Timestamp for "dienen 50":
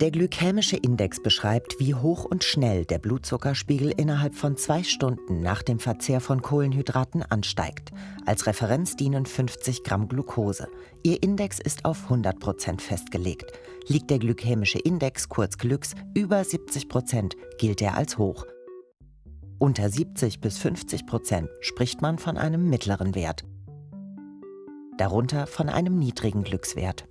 8.96-9.84